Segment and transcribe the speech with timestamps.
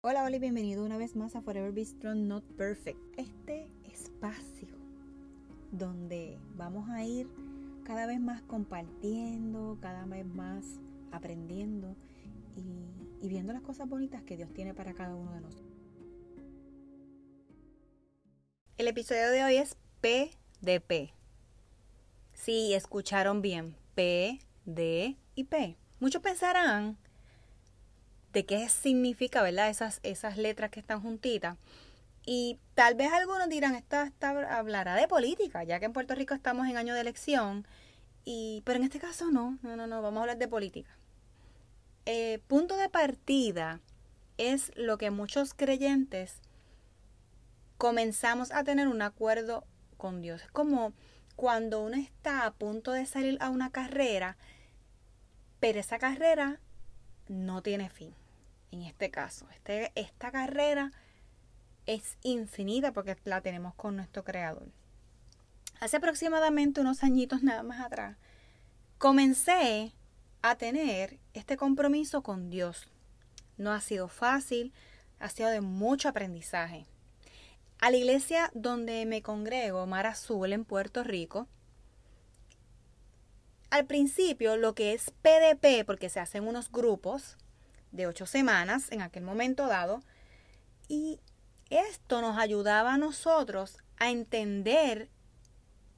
[0.00, 3.00] Hola, hola y bienvenido una vez más a Forever Be Strong Not Perfect.
[3.16, 4.68] Este espacio
[5.72, 7.28] donde vamos a ir
[7.82, 10.64] cada vez más compartiendo, cada vez más
[11.10, 11.96] aprendiendo
[12.54, 15.74] y, viendo las cosas bonitas que Dios tiene para cada uno de nosotros.
[18.76, 20.30] El episodio de hoy es P
[20.60, 21.12] de P.
[22.34, 23.74] Sí, escucharon bien.
[23.96, 25.76] P, D y P.
[25.98, 26.96] Muchos pensarán
[28.38, 29.68] de qué significa, ¿verdad?
[29.68, 31.56] Esas, esas letras que están juntitas.
[32.24, 36.34] Y tal vez algunos dirán, esta, esta hablará de política, ya que en Puerto Rico
[36.34, 37.66] estamos en año de elección.
[38.24, 40.96] Y, pero en este caso no, no, no, no, vamos a hablar de política.
[42.06, 43.80] Eh, punto de partida
[44.36, 46.40] es lo que muchos creyentes
[47.76, 49.64] comenzamos a tener un acuerdo
[49.96, 50.42] con Dios.
[50.42, 50.92] Es como
[51.34, 54.36] cuando uno está a punto de salir a una carrera,
[55.58, 56.60] pero esa carrera
[57.26, 58.14] no tiene fin.
[58.70, 60.92] En este caso, este, esta carrera
[61.86, 64.68] es infinita porque la tenemos con nuestro creador.
[65.80, 68.16] Hace aproximadamente unos añitos nada más atrás,
[68.98, 69.92] comencé
[70.42, 72.88] a tener este compromiso con Dios.
[73.56, 74.72] No ha sido fácil,
[75.18, 76.86] ha sido de mucho aprendizaje.
[77.80, 81.46] A la iglesia donde me congrego, Mar Azul, en Puerto Rico,
[83.70, 87.36] al principio lo que es PDP, porque se hacen unos grupos
[87.92, 90.02] de ocho semanas en aquel momento dado,
[90.88, 91.20] y
[91.70, 95.08] esto nos ayudaba a nosotros a entender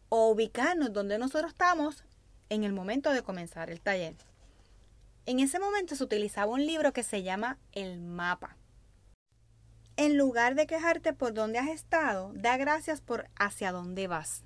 [0.08, 2.04] o ubicarnos donde nosotros estamos
[2.48, 4.16] en el momento de comenzar el taller.
[5.26, 8.56] En ese momento se utilizaba un libro que se llama El mapa.
[9.96, 14.42] En lugar de quejarte por dónde has estado, da gracias por hacia dónde vas.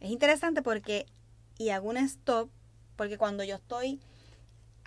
[0.00, 1.06] Es interesante porque
[1.56, 2.50] y hago un stop
[2.96, 4.00] porque cuando yo estoy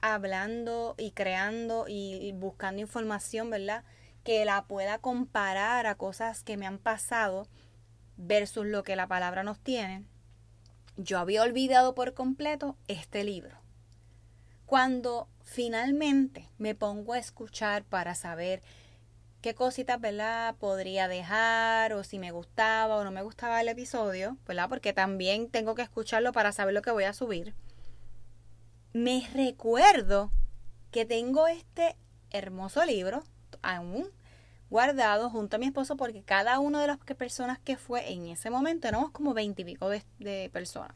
[0.01, 3.83] hablando y creando y buscando información, ¿verdad?
[4.23, 7.47] Que la pueda comparar a cosas que me han pasado
[8.17, 10.03] versus lo que la palabra nos tiene.
[10.97, 13.57] Yo había olvidado por completo este libro.
[14.65, 18.61] Cuando finalmente me pongo a escuchar para saber
[19.41, 20.55] qué cositas, ¿verdad?
[20.57, 24.69] Podría dejar o si me gustaba o no me gustaba el episodio, ¿verdad?
[24.69, 27.55] Porque también tengo que escucharlo para saber lo que voy a subir.
[28.93, 30.31] Me recuerdo
[30.91, 31.95] que tengo este
[32.31, 33.23] hermoso libro
[33.61, 34.09] aún
[34.71, 38.49] guardado junto a mi esposo porque cada una de las personas que fue en ese
[38.49, 40.95] momento éramos como veintipico de, de personas.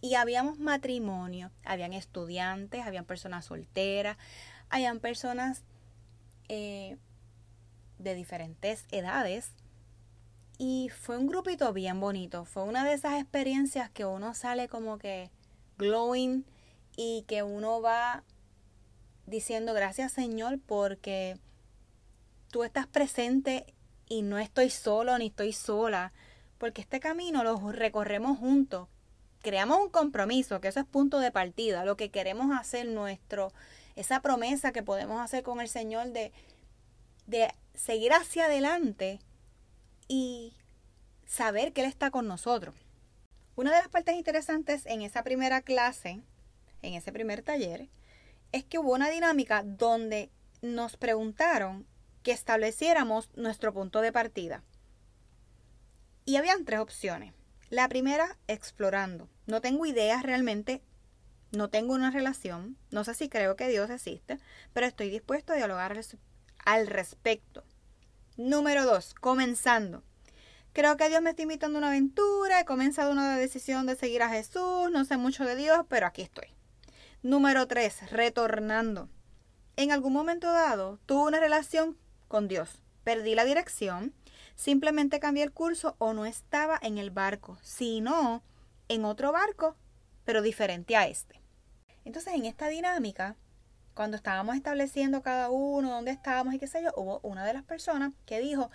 [0.00, 4.16] Y habíamos matrimonio, habían estudiantes, habían personas solteras,
[4.68, 5.64] habían personas
[6.48, 6.96] eh,
[7.98, 9.52] de diferentes edades.
[10.58, 12.44] Y fue un grupito bien bonito.
[12.44, 15.30] Fue una de esas experiencias que uno sale como que
[15.78, 16.44] glowing
[17.00, 18.24] y que uno va
[19.24, 21.38] diciendo gracias Señor porque
[22.50, 23.72] tú estás presente
[24.08, 26.12] y no estoy solo ni estoy sola.
[26.58, 28.88] Porque este camino lo recorremos juntos.
[29.42, 31.84] Creamos un compromiso, que eso es punto de partida.
[31.84, 33.52] Lo que queremos hacer, nuestro,
[33.94, 36.32] esa promesa que podemos hacer con el Señor de,
[37.26, 39.20] de seguir hacia adelante
[40.08, 40.54] y
[41.26, 42.74] saber que Él está con nosotros.
[43.54, 46.22] Una de las partes interesantes en esa primera clase,
[46.82, 47.88] en ese primer taller,
[48.52, 50.30] es que hubo una dinámica donde
[50.62, 51.86] nos preguntaron
[52.22, 54.62] que estableciéramos nuestro punto de partida.
[56.24, 57.32] Y habían tres opciones.
[57.70, 59.28] La primera, explorando.
[59.46, 60.82] No tengo ideas realmente,
[61.52, 64.38] no tengo una relación, no sé si creo que Dios existe,
[64.72, 65.98] pero estoy dispuesto a dialogar
[66.64, 67.64] al respecto.
[68.36, 70.02] Número dos, comenzando.
[70.72, 74.22] Creo que Dios me está invitando a una aventura, he comenzado una decisión de seguir
[74.22, 76.57] a Jesús, no sé mucho de Dios, pero aquí estoy.
[77.24, 79.08] Número tres, retornando.
[79.74, 81.98] En algún momento dado tuve una relación
[82.28, 84.14] con Dios, perdí la dirección,
[84.54, 88.44] simplemente cambié el curso o no estaba en el barco, sino
[88.86, 89.74] en otro barco,
[90.24, 91.42] pero diferente a este.
[92.04, 93.34] Entonces, en esta dinámica,
[93.94, 97.64] cuando estábamos estableciendo cada uno dónde estábamos y qué sé yo, hubo una de las
[97.64, 98.70] personas que dijo,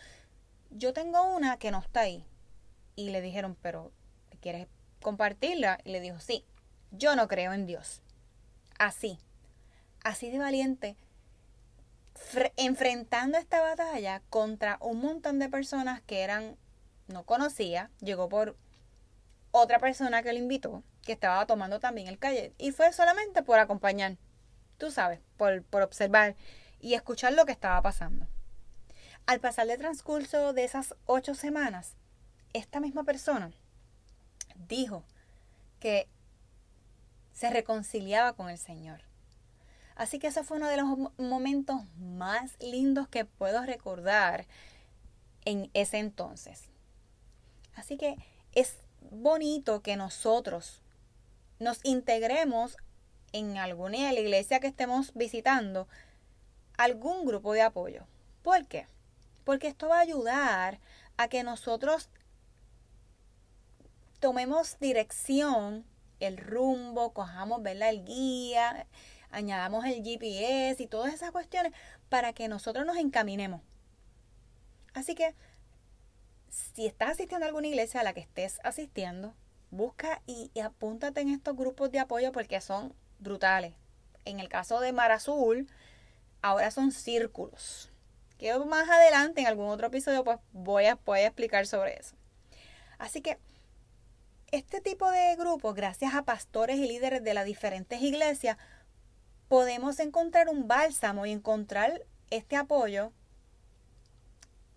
[0.70, 2.26] yo tengo una que no está ahí.
[2.98, 3.94] Y le dijeron, pero
[4.42, 4.68] ¿quieres
[5.02, 5.80] compartirla?
[5.86, 6.44] Y le dijo, sí,
[6.92, 8.03] yo no creo en Dios.
[8.78, 9.20] Así,
[10.04, 10.96] así de valiente,
[12.58, 16.58] enfrentando esta batalla contra un montón de personas que eran,
[17.08, 18.56] no conocía, llegó por
[19.52, 22.54] otra persona que le invitó, que estaba tomando también el calle.
[22.58, 24.18] Y fue solamente por acompañar
[24.78, 26.36] tú sabes, por, por observar
[26.82, 28.28] y escuchar lo que estaba pasando.
[29.26, 31.96] Al pasar el transcurso de esas ocho semanas,
[32.52, 33.52] esta misma persona
[34.68, 35.04] dijo
[35.80, 36.10] que
[37.34, 39.02] se reconciliaba con el Señor.
[39.96, 40.88] Así que ese fue uno de los
[41.18, 44.48] momentos más lindos que puedo recordar
[45.46, 46.70] en ese entonces.
[47.76, 48.18] Así que
[48.54, 48.78] es
[49.12, 50.82] bonito que nosotros
[51.60, 52.78] nos integremos
[53.34, 55.88] en alguna iglesia que estemos visitando,
[56.78, 58.06] algún grupo de apoyo.
[58.42, 58.88] ¿Por qué?
[59.44, 60.80] Porque esto va a ayudar
[61.18, 62.10] a que nosotros
[64.20, 65.86] tomemos dirección,
[66.20, 67.90] el rumbo, cojamos ¿verdad?
[67.90, 68.88] el guía,
[69.32, 71.74] añadamos el GPS y todas esas cuestiones
[72.10, 73.62] para que nosotros nos encaminemos.
[74.94, 75.36] Así que
[76.50, 79.34] si estás asistiendo a alguna iglesia a la que estés asistiendo,
[79.72, 83.74] busca y, apúntate en estos grupos de apoyo porque son brutales.
[84.26, 85.68] En el caso de Mar Azul,
[86.42, 87.92] ahora son círculos.
[88.38, 92.16] Que más adelante, en algún otro episodio, pues voy a, voy a explicar sobre eso.
[93.00, 93.40] Así que
[94.54, 98.58] este tipo de grupos, gracias a pastores y líderes de las diferentes iglesias,
[99.48, 103.12] podemos encontrar un bálsamo y encontrar este apoyo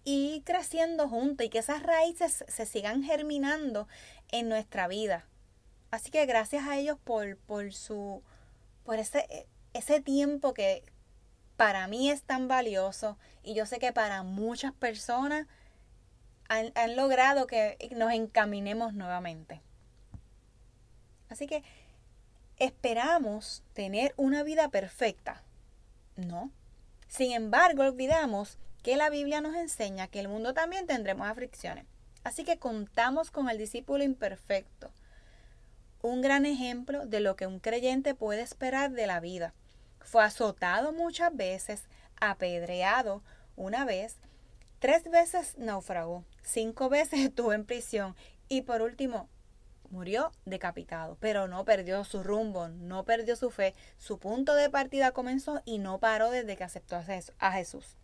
[0.02, 3.86] y creciendo juntos y que esas raíces se sigan germinando
[4.30, 5.26] en nuestra vida.
[5.90, 8.22] Así que gracias a ellos por, por su
[8.82, 10.84] por ese, ese tiempo que
[11.58, 15.46] para mí es tan valioso y yo sé que para muchas personas
[16.48, 19.65] han, han logrado que nos encaminemos nuevamente.
[21.28, 21.62] Así que
[22.58, 25.42] esperamos tener una vida perfecta.
[26.16, 26.50] No.
[27.08, 31.86] Sin embargo, olvidamos que la Biblia nos enseña que el mundo también tendremos aflicciones.
[32.24, 34.90] Así que contamos con el discípulo imperfecto,
[36.02, 39.54] un gran ejemplo de lo que un creyente puede esperar de la vida.
[40.00, 41.84] Fue azotado muchas veces,
[42.20, 43.22] apedreado
[43.56, 44.16] una vez,
[44.78, 48.14] tres veces naufragó, cinco veces estuvo en prisión
[48.48, 49.28] y por último
[49.90, 55.12] murió decapitado, pero no perdió su rumbo, no perdió su fe, su punto de partida
[55.12, 56.96] comenzó y no paró desde que aceptó
[57.38, 57.96] a Jesús.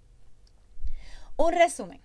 [1.36, 2.00] Un resumen,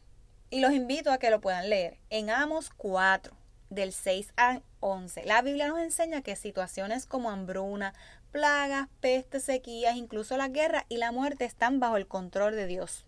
[0.50, 3.36] y los invito a que lo puedan leer, en Amos 4,
[3.70, 5.26] del 6 al 11.
[5.26, 7.94] La Biblia nos enseña que situaciones como hambruna,
[8.32, 13.06] plagas, pestes, sequías, incluso la guerra y la muerte están bajo el control de Dios.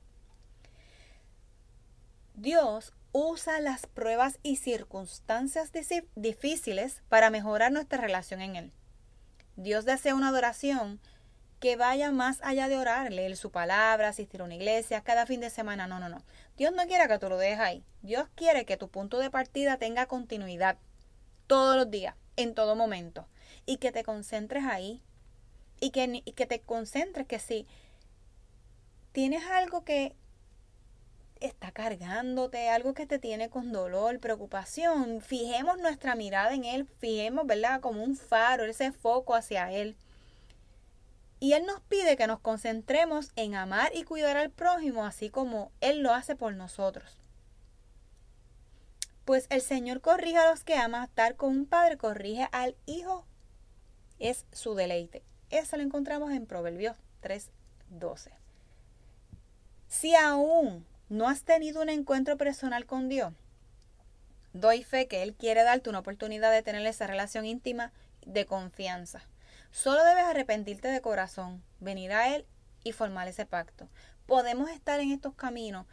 [2.41, 5.73] Dios usa las pruebas y circunstancias
[6.15, 8.71] difíciles para mejorar nuestra relación en Él.
[9.57, 11.01] Dios desea una adoración
[11.59, 15.41] que vaya más allá de orar, leer su palabra, asistir a una iglesia cada fin
[15.41, 15.85] de semana.
[15.85, 16.23] No, no, no.
[16.55, 17.83] Dios no quiere que tú lo dejes ahí.
[18.03, 20.77] Dios quiere que tu punto de partida tenga continuidad
[21.45, 23.27] todos los días, en todo momento.
[23.65, 25.03] Y que te concentres ahí.
[25.81, 27.67] Y que, que te concentres que si
[29.11, 30.15] tienes algo que
[31.39, 37.47] está cargándote, algo que te tiene con dolor, preocupación, fijemos nuestra mirada en Él, fijemos,
[37.47, 37.81] ¿verdad?
[37.81, 39.95] Como un faro, ese foco hacia Él.
[41.39, 45.71] Y Él nos pide que nos concentremos en amar y cuidar al prójimo, así como
[45.79, 47.17] Él lo hace por nosotros.
[49.23, 53.25] Pues el Señor corrige a los que ama, tal como un padre corrige al hijo.
[54.17, 55.23] Es su deleite.
[55.49, 58.31] Eso lo encontramos en Proverbios 3:12.
[59.87, 63.33] Si aún no has tenido un encuentro personal con Dios,
[64.53, 67.91] doy fe que Él quiere darte una oportunidad de tener esa relación íntima
[68.25, 69.23] de confianza.
[69.71, 72.45] Solo debes arrepentirte de corazón, venir a Él
[72.83, 73.87] y formar ese pacto.
[74.25, 75.85] Podemos estar en estos caminos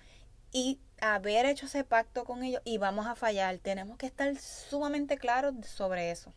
[0.53, 3.59] y haber hecho ese pacto con ellos y vamos a fallar.
[3.59, 6.33] Tenemos que estar sumamente claros sobre eso.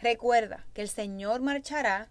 [0.00, 2.08] Recuerda que el Señor marchará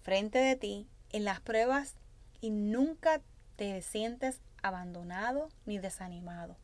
[0.00, 1.94] frente de ti en las pruebas
[2.40, 3.20] y nunca
[3.62, 6.56] te sientes abandonado ni desanimado.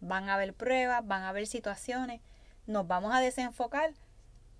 [0.00, 2.20] Van a haber pruebas, van a haber situaciones,
[2.66, 3.94] nos vamos a desenfocar,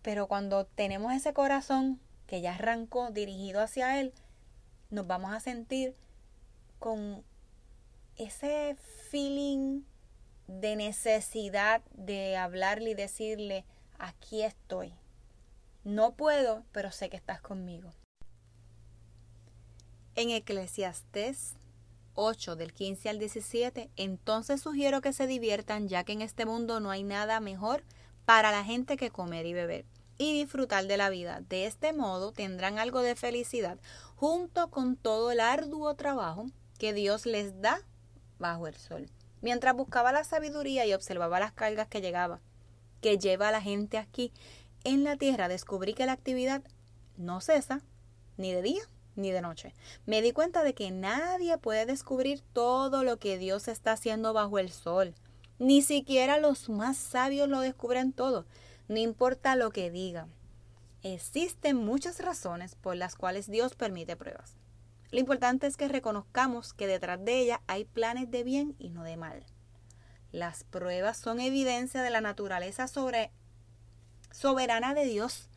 [0.00, 4.12] pero cuando tenemos ese corazón que ya arrancó dirigido hacia Él,
[4.90, 5.97] nos vamos a sentir
[6.78, 7.25] con
[8.14, 8.76] ese
[9.11, 9.83] feeling
[10.47, 13.64] de necesidad de hablarle y decirle,
[13.99, 14.95] aquí estoy.
[15.83, 17.90] No puedo, pero sé que estás conmigo.
[20.14, 21.57] En Eclesiastés
[22.14, 26.80] 8 del 15 al 17, entonces sugiero que se diviertan ya que en este mundo
[26.80, 27.85] no hay nada mejor
[28.25, 29.85] para la gente que comer y beber
[30.18, 31.40] y disfrutar de la vida.
[31.49, 33.78] De este modo tendrán algo de felicidad
[34.16, 36.47] junto con todo el arduo trabajo
[36.78, 37.80] que Dios les da
[38.38, 39.11] bajo el sol.
[39.40, 42.40] Mientras buscaba la sabiduría y observaba las cargas que llegaba,
[43.00, 44.33] que lleva a la gente aquí
[44.85, 46.62] en la tierra, descubrí que la actividad
[47.16, 47.83] no cesa
[48.37, 48.83] ni de día
[49.16, 49.75] ni de noche.
[50.06, 54.59] Me di cuenta de que nadie puede descubrir todo lo que Dios está haciendo bajo
[54.59, 55.14] el sol.
[55.59, 58.44] Ni siquiera los más sabios lo descubren todo,
[58.88, 60.33] no importa lo que digan.
[61.02, 64.56] Existen muchas razones por las cuales Dios permite pruebas.
[65.11, 69.04] Lo importante es que reconozcamos que detrás de ellas hay planes de bien y no
[69.04, 69.44] de mal.
[70.33, 72.87] Las pruebas son evidencia de la naturaleza
[74.33, 75.49] soberana de Dios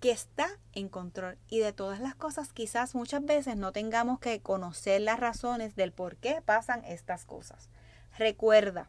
[0.00, 4.40] que está en control y de todas las cosas quizás muchas veces no tengamos que
[4.40, 7.68] conocer las razones del por qué pasan estas cosas.
[8.16, 8.88] Recuerda,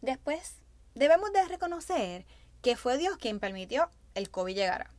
[0.00, 0.56] después
[0.94, 2.26] debemos de reconocer
[2.62, 4.92] que fue Dios quien permitió el COVID llegara.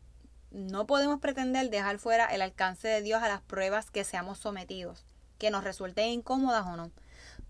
[0.51, 5.05] No podemos pretender dejar fuera el alcance de Dios a las pruebas que seamos sometidos,
[5.37, 6.91] que nos resulten incómodas o no.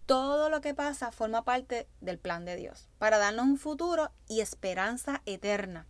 [0.05, 4.41] Todo lo que pasa forma parte del plan de Dios, para darnos un futuro y
[4.41, 5.85] esperanza eterna.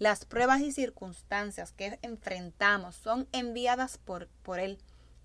[0.00, 4.78] Las pruebas y circunstancias que enfrentamos son enviadas por, por Él,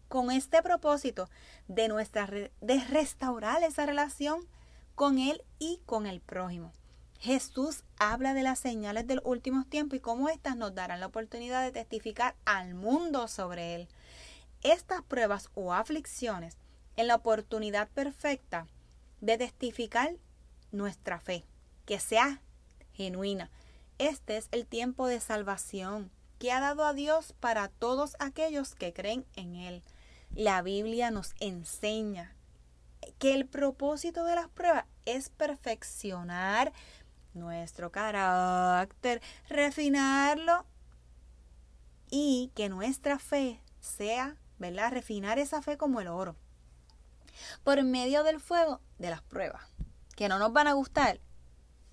[0.09, 1.29] con este propósito
[1.69, 4.45] de, nuestra, de restaurar esa relación
[4.93, 6.73] con Él y con el prójimo.
[7.19, 11.05] Jesús habla de las señales de los últimos tiempos y cómo éstas nos darán la
[11.05, 13.87] oportunidad de testificar al mundo sobre Él.
[14.61, 16.57] Estas pruebas o aflicciones
[16.97, 18.67] en la oportunidad perfecta
[19.21, 20.17] de testificar
[20.73, 21.45] nuestra fe,
[21.85, 22.41] que sea
[22.91, 23.49] genuina.
[23.97, 28.93] Este es el tiempo de salvación que ha dado a Dios para todos aquellos que
[28.93, 29.83] creen en Él.
[30.33, 32.35] La Biblia nos enseña
[33.19, 36.73] que el propósito de las pruebas es perfeccionar
[37.33, 40.65] nuestro carácter, refinarlo
[42.09, 44.91] y que nuestra fe sea, ¿verdad?
[44.91, 46.35] Refinar esa fe como el oro.
[47.63, 49.63] Por medio del fuego de las pruebas,
[50.17, 51.19] que no nos van a gustar,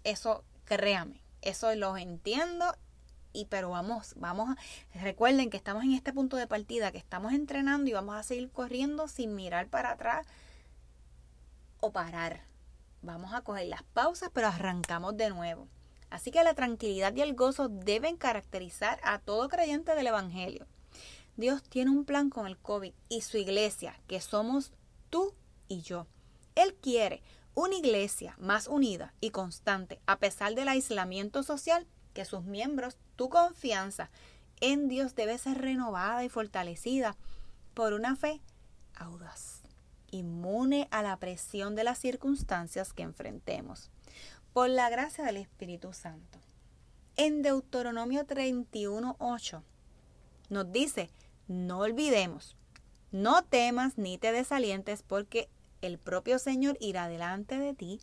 [0.05, 2.75] eso créame, eso lo entiendo
[3.33, 4.57] y pero vamos, vamos,
[4.95, 8.51] recuerden que estamos en este punto de partida, que estamos entrenando y vamos a seguir
[8.51, 10.27] corriendo sin mirar para atrás
[11.81, 12.43] o parar.
[13.01, 15.67] Vamos a coger las pausas, pero arrancamos de nuevo.
[16.11, 20.67] Así que la tranquilidad y el gozo deben caracterizar a todo creyente del Evangelio.
[21.37, 24.73] Dios tiene un plan con el COVID y su iglesia, que somos
[25.09, 25.35] tú
[25.69, 26.07] y yo.
[26.55, 27.23] Él quiere
[27.55, 33.29] una iglesia más unida y constante, a pesar del aislamiento social, que sus miembros, tu
[33.29, 34.11] confianza
[34.61, 37.17] en Dios debe ser renovada y fortalecida
[37.75, 38.41] por una fe
[38.95, 39.63] audaz
[40.13, 43.91] inmune a la presión de las circunstancias que enfrentemos,
[44.53, 46.39] por la gracia del Espíritu Santo.
[47.17, 49.63] En Deuteronomio 31.8
[50.51, 51.11] nos dice,
[51.49, 52.57] no olvidemos,
[53.11, 55.49] no temas ni te desalientes porque
[55.83, 58.01] el propio Señor irá delante de ti,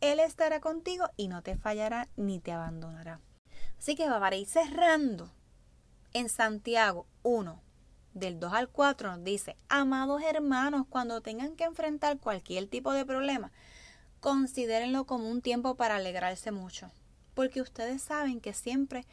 [0.00, 3.20] Él estará contigo y no te fallará ni te abandonará.
[3.78, 5.32] Así que para ir cerrando,
[6.12, 7.60] en Santiago 1,
[8.14, 13.06] del 2 al 4 nos dice, amados hermanos, cuando tengan que enfrentar cualquier tipo de
[13.06, 13.50] problema,
[14.20, 16.90] considérenlo como un tiempo para alegrarse mucho,
[17.34, 19.06] porque ustedes saben que siempre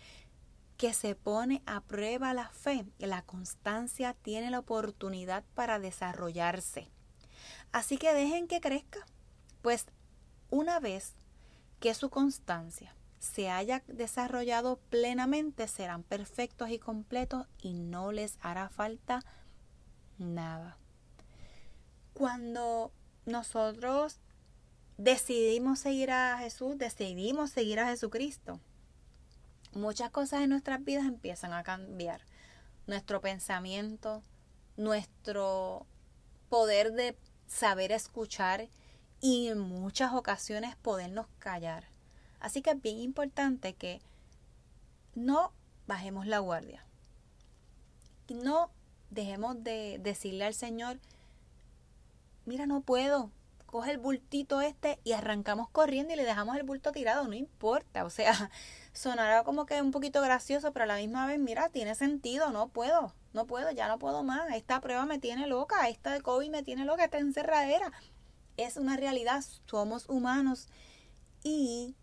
[0.78, 6.90] que se pone a prueba la fe, la constancia tiene la oportunidad para desarrollarse.
[7.72, 9.06] Así que dejen que crezca,
[9.62, 9.86] pues
[10.50, 11.13] una vez
[11.79, 18.70] que su constancia se haya desarrollado plenamente, serán perfectos y completos y no les hará
[18.70, 19.24] falta
[20.18, 20.77] nada.
[22.13, 22.91] Cuando
[23.25, 24.20] nosotros
[24.98, 28.60] decidimos seguir a Jesús, decidimos seguir a Jesucristo,
[29.74, 32.22] muchas cosas en nuestras vidas empiezan a cambiar.
[32.88, 34.24] Nuestro pensamiento,
[34.77, 35.86] nuestro
[36.50, 37.15] poder de
[37.50, 38.70] saber escuchar
[39.20, 41.86] y en muchas ocasiones podernos callar.
[42.39, 44.01] Así que es bien importante que
[45.15, 45.51] no
[45.88, 46.86] bajemos la guardia.
[48.29, 48.72] No
[49.10, 51.00] dejemos de decirle al Señor,
[52.46, 53.32] mira, no puedo,
[53.65, 58.06] coge el bultito este y arrancamos corriendo y le dejamos el bulto tirado, no importa,
[58.06, 58.51] o sea,
[59.00, 62.68] sonará como que un poquito gracioso, pero a la misma vez, mira, tiene sentido, no
[62.68, 66.50] puedo, no puedo, ya no puedo más, esta prueba me tiene loca, esta de COVID
[66.50, 67.94] me tiene loca, esta encerradera,
[68.58, 70.68] es una realidad, somos humanos
[71.44, 71.96] y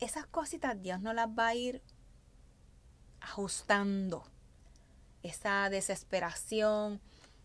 [0.00, 1.82] esas cositas Dios no las va a ir
[3.20, 4.24] ajustando.
[5.22, 7.02] Esa desesperación,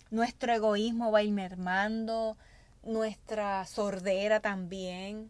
[0.10, 2.38] nuestro egoísmo va a ir mermando,
[2.82, 5.30] nuestra sordera también.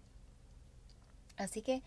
[1.35, 1.81] Así que,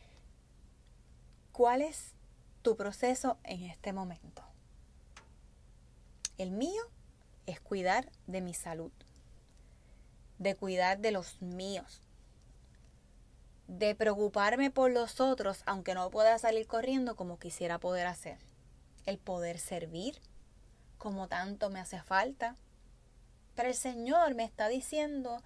[1.61, 2.15] ¿cuál es
[2.63, 4.43] tu proceso en este momento?
[6.39, 6.83] El mío
[7.45, 8.91] es cuidar de mi salud,
[10.39, 12.01] de cuidar de los míos,
[13.69, 18.39] de preocuparme por los otros, aunque no pueda salir corriendo como quisiera poder hacer.
[19.05, 20.19] El poder servir,
[20.97, 22.57] como tanto me hace falta.
[23.55, 25.43] Pero el Señor me está diciendo,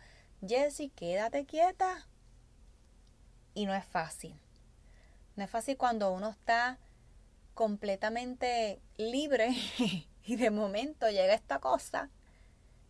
[0.47, 2.07] Jessie, quédate quieta.
[3.53, 4.44] Y no es fácil.
[5.37, 6.79] No es fácil cuando uno está
[7.55, 9.55] completamente libre
[10.25, 12.11] y de momento llega esta cosa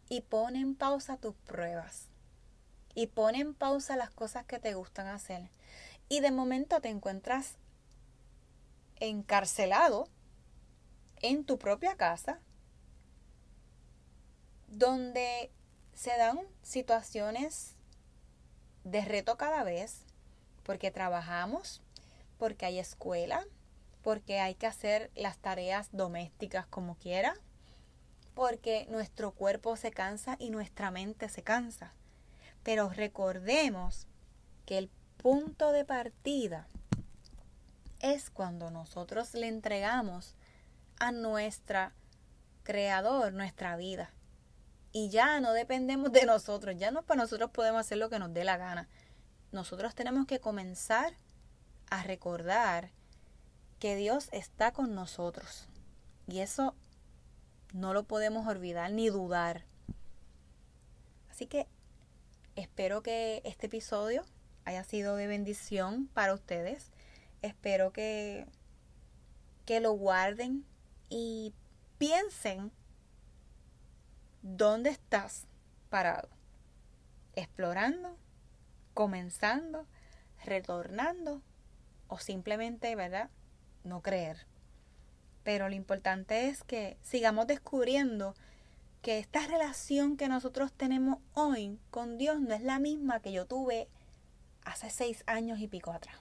[0.09, 2.09] y pone en pausa tus pruebas
[2.95, 5.51] y pone en pausa las cosas que te gustan hacer.
[6.09, 7.57] Y de momento te encuentras
[8.97, 10.09] encarcelado
[11.23, 12.41] en tu propia casa
[14.69, 15.51] donde
[15.95, 17.75] se dan situaciones
[18.85, 20.05] de reto cada vez
[20.63, 21.83] porque trabajamos,
[22.39, 23.47] porque hay escuela,
[24.03, 27.35] porque hay que hacer las tareas domésticas como quiera,
[28.35, 31.95] porque nuestro cuerpo se cansa y nuestra mente se cansa.
[32.63, 34.07] Pero recordemos
[34.67, 36.69] que el punto de partida
[38.01, 40.35] es cuando nosotros le entregamos
[40.99, 41.95] a nuestra
[42.65, 44.11] creador nuestra vida.
[44.93, 48.33] Y ya no dependemos de nosotros, ya no para nosotros podemos hacer lo que nos
[48.33, 48.89] dé la gana.
[49.53, 51.15] Nosotros tenemos que comenzar
[51.91, 52.91] a recordar
[53.79, 55.69] que Dios está con nosotros.
[56.27, 56.75] Y eso
[57.73, 59.65] no lo podemos olvidar ni dudar.
[61.31, 61.67] Así que
[62.57, 64.25] espero que este episodio
[64.65, 66.93] haya sido de bendición para ustedes.
[67.43, 68.47] Espero que,
[69.67, 70.65] que lo guarden
[71.09, 71.53] y
[71.99, 72.73] piensen
[74.43, 75.47] dónde estás
[75.91, 76.29] parado.
[77.35, 78.17] Explorando,
[78.95, 79.87] comenzando,
[80.45, 81.43] retornando
[82.09, 83.31] o simplemente, ¿verdad?
[83.85, 84.47] no creer.
[85.45, 88.35] Pero lo importante es que sigamos descubriendo
[89.03, 93.47] que esta relación que nosotros tenemos hoy con Dios no es la misma que yo
[93.47, 93.89] tuve
[94.65, 96.17] hace seis años y pico atrás.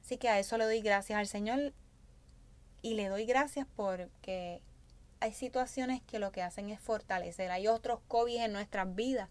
[0.00, 1.74] Así que a eso le doy gracias al Señor
[2.80, 4.62] y le doy gracias porque
[5.18, 7.50] hay situaciones que lo que hacen es fortalecer.
[7.50, 9.28] Hay otros COVID en nuestras vidas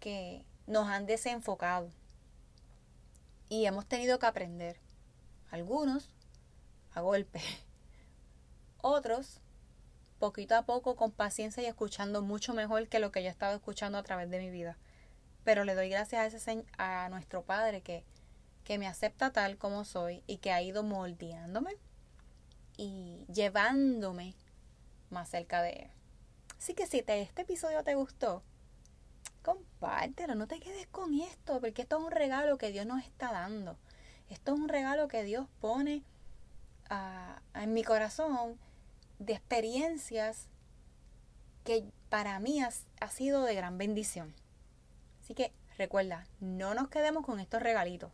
[0.00, 1.88] que nos han desenfocado
[3.48, 4.78] y hemos tenido que aprender.
[5.50, 6.10] Algunos
[6.92, 7.40] a golpe.
[8.78, 9.40] Otros,
[10.18, 13.54] poquito a poco, con paciencia y escuchando mucho mejor que lo que yo he estado
[13.54, 14.78] escuchando a través de mi vida.
[15.44, 18.04] Pero le doy gracias a, ese, a nuestro Padre que,
[18.64, 21.76] que me acepta tal como soy y que ha ido moldeándome
[22.76, 24.34] y llevándome
[25.10, 25.90] más cerca de Él.
[26.58, 28.42] Así que si te, este episodio te gustó,
[29.44, 33.30] compártelo, no te quedes con esto, porque esto es un regalo que Dios nos está
[33.30, 33.76] dando.
[34.30, 36.02] Esto es un regalo que Dios pone
[37.54, 38.58] en mi corazón
[39.18, 40.48] de experiencias
[41.62, 44.34] que para mí ha, ha sido de gran bendición.
[45.22, 48.12] Así que recuerda, no nos quedemos con estos regalitos.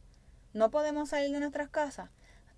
[0.52, 2.10] No podemos salir de nuestras casas,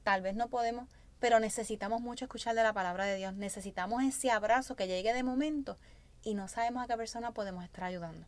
[0.03, 0.89] tal vez no podemos,
[1.21, 3.35] pero necesitamos mucho escuchar de la palabra de Dios.
[3.35, 5.79] Necesitamos ese abrazo que llegue de momento
[6.23, 8.27] y no sabemos a qué persona podemos estar ayudando.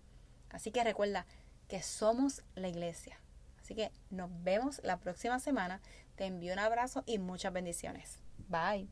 [0.55, 1.27] Así que recuerda
[1.69, 3.21] que somos la iglesia.
[3.61, 5.81] Así que nos vemos la próxima semana.
[6.17, 8.21] Te envío un abrazo y muchas bendiciones.
[8.49, 8.88] Bye.